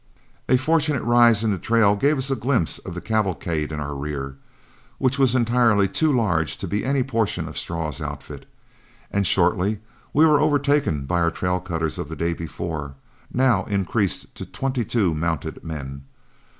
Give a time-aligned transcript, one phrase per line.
[0.49, 3.93] A fortunate rise in the trail gave us a glimpse of the cavalcade in our
[3.95, 4.35] rear,
[4.97, 8.47] which was entirely too large to be any portion of Straw's outfit;
[9.11, 9.79] and shortly
[10.11, 12.95] we were overtaken by our trail cutters of the day before,
[13.31, 16.01] now increased to twenty two mounted men.